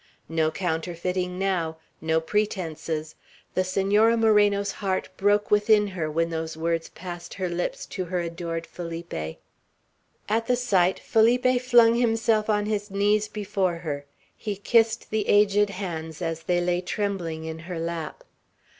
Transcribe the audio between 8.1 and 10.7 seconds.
adored Felipe. At the